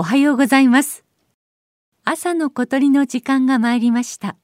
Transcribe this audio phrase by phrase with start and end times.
[0.00, 1.04] おはようございます。
[2.06, 4.34] 朝の小鳥の時間が参りました。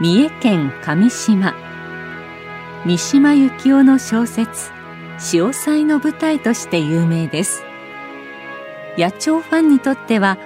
[0.00, 1.54] 三重県上島。
[2.86, 4.70] 三島由紀夫の小説
[5.18, 7.64] 「潮騒」の舞台として有名です。
[8.96, 10.38] 野鳥ファンにとっては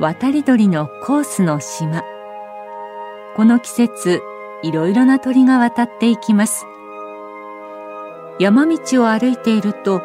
[0.00, 2.02] 渡り鳥のコースの島。
[3.36, 4.20] この季節
[4.64, 6.66] いろいろな鳥が渡っていきます。
[8.40, 10.02] 山道を歩いていると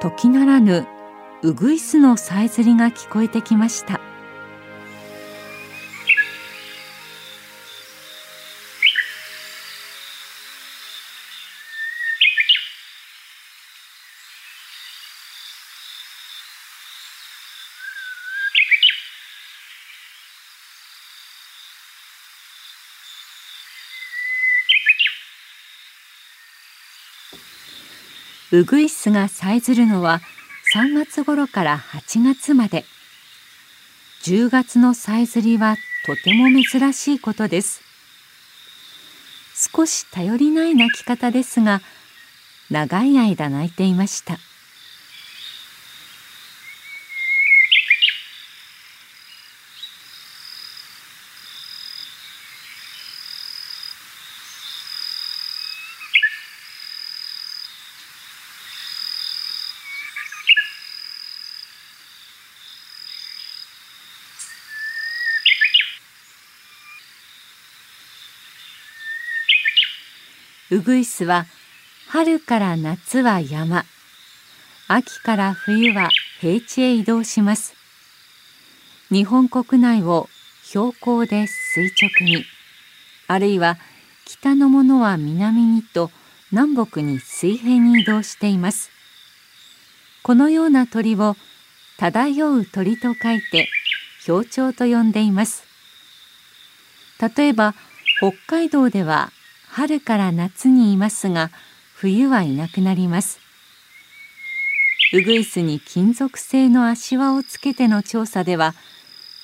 [0.00, 0.86] 時ならぬ
[1.42, 4.00] うぐいすのさえずりが聞こえてきました。
[28.52, 30.20] ウグイスがさえずるのは
[30.74, 32.84] 3月頃から8月まで。
[34.24, 37.80] 10月のさえずりはとても珍しいことです。
[39.72, 41.80] 少し頼りない鳴き方ですが
[42.70, 44.38] 長い間鳴いていました。
[70.72, 71.46] ウグイスは
[72.08, 73.84] 春から夏は山。
[74.86, 76.10] 秋から冬は
[76.40, 77.74] 平地へ移動します。
[79.10, 80.28] 日本国内を
[80.62, 82.44] 標高で垂直に。
[83.26, 83.78] あるいは
[84.24, 86.12] 北のものは南にと
[86.52, 88.90] 南北に水平に移動しています。
[90.22, 91.34] このような鳥を
[91.98, 93.68] 漂う鳥と書いて
[94.20, 95.64] 標鳥と呼んでいます。
[97.36, 97.74] 例えば
[98.18, 99.32] 北海道では
[99.72, 101.50] 春から夏にいますが
[101.94, 103.38] 冬はいなくなります。
[105.12, 108.74] ウグイスに金属製の足輪をつけての調査では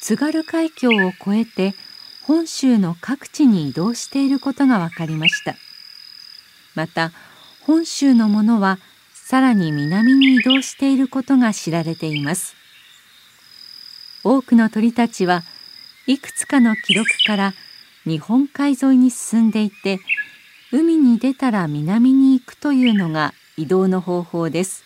[0.00, 1.74] 津軽海峡を越えて
[2.24, 5.54] 本州の各地に移動していることが分かりました。
[6.74, 7.12] また
[7.62, 8.78] 本州のものは
[9.14, 12.56] さらに南に移動していることが知られています。
[14.24, 15.44] 多くの鳥たちは
[16.08, 17.54] いくつかの記録から
[18.06, 19.98] 日本海沿いに進んでいて
[20.72, 24.84] 海に出たら南に行くというのが移動の方法です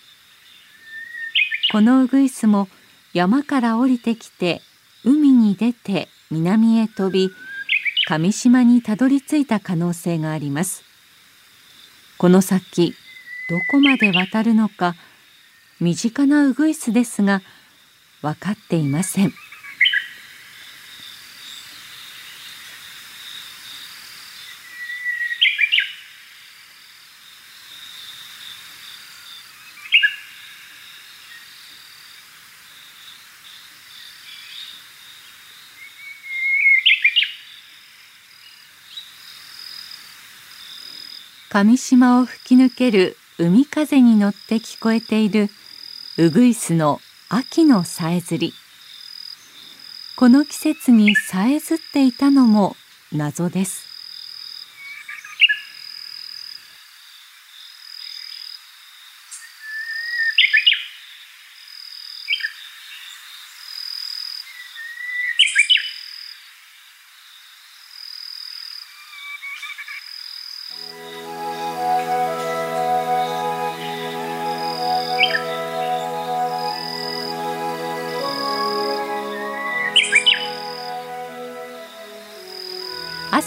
[1.71, 2.69] このウグイスも
[3.13, 4.63] 山から降りてきて
[5.05, 7.31] 海に出て南へ飛び
[8.09, 10.83] 上島にたどり着いた可能性があります
[12.19, 12.95] この先
[13.51, 14.95] どこまで渡るのか
[15.81, 17.43] 身近なウグイスですが
[18.23, 19.33] 分かっていません。
[41.53, 45.51] 上島を吹き抜ける海風に乗って聞こえている
[46.17, 48.55] ウグイスの秋のさえずり。
[50.17, 52.77] この季節にさえずっていたのも
[53.13, 53.80] 謎です。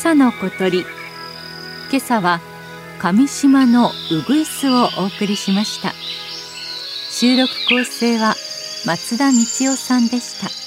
[0.04, 0.82] 朝の小鳥。
[1.90, 2.42] 今朝は
[3.00, 5.94] 上島のうぐいすをお送りしました。
[7.10, 8.36] 収録構成は
[8.86, 9.38] 松田道
[9.72, 10.63] 夫さんでした。